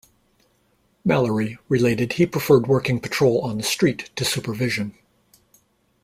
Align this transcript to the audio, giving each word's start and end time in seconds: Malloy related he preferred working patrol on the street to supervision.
Malloy 1.05 1.57
related 1.69 2.13
he 2.13 2.25
preferred 2.25 2.65
working 2.65 2.99
patrol 2.99 3.39
on 3.41 3.57
the 3.57 3.63
street 3.63 4.09
to 4.15 4.25
supervision. 4.25 4.97